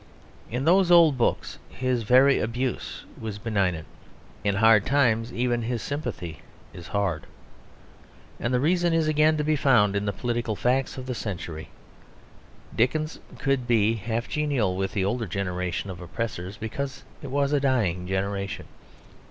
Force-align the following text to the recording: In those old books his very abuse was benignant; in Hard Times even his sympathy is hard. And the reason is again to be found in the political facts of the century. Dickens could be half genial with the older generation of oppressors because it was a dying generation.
In 0.49 0.65
those 0.65 0.89
old 0.89 1.15
books 1.15 1.59
his 1.69 2.01
very 2.01 2.39
abuse 2.39 3.05
was 3.19 3.37
benignant; 3.37 3.85
in 4.43 4.55
Hard 4.55 4.83
Times 4.87 5.31
even 5.31 5.61
his 5.61 5.83
sympathy 5.83 6.41
is 6.73 6.87
hard. 6.87 7.27
And 8.39 8.51
the 8.51 8.59
reason 8.59 8.93
is 8.93 9.07
again 9.07 9.37
to 9.37 9.43
be 9.43 9.55
found 9.55 9.95
in 9.95 10.05
the 10.05 10.11
political 10.11 10.55
facts 10.55 10.97
of 10.97 11.05
the 11.05 11.13
century. 11.13 11.69
Dickens 12.75 13.19
could 13.37 13.67
be 13.67 13.93
half 13.93 14.27
genial 14.27 14.75
with 14.75 14.93
the 14.93 15.05
older 15.05 15.27
generation 15.27 15.91
of 15.91 16.01
oppressors 16.01 16.57
because 16.57 17.03
it 17.21 17.29
was 17.29 17.53
a 17.53 17.59
dying 17.59 18.07
generation. 18.07 18.65